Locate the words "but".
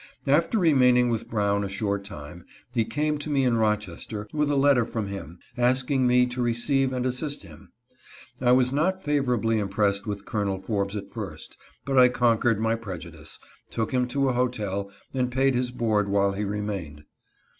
11.85-11.99